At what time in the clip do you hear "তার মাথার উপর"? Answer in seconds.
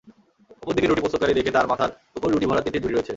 1.51-2.29